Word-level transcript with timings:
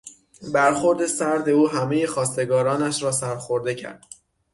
برخورد 0.53 1.05
سرد 1.05 1.49
او 1.49 1.69
همهی 1.69 2.07
خواستگارانش 2.07 3.03
را 3.03 3.11
سرخورده 3.11 3.75
کرد. 3.75 4.05